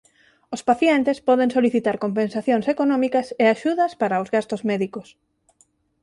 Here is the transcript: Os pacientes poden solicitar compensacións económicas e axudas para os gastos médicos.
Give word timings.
Os 0.55 0.61
pacientes 0.69 1.17
poden 1.27 1.49
solicitar 1.55 1.95
compensacións 2.05 2.65
económicas 2.73 3.27
e 3.43 3.45
axudas 3.47 3.91
para 4.01 4.21
os 4.23 4.31
gastos 4.35 4.61
médicos. 4.69 5.07